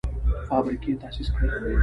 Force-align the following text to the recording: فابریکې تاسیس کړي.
فابریکې 0.47 0.91
تاسیس 1.01 1.29
کړي. 1.35 1.47